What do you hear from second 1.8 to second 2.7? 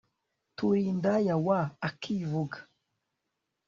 akivuga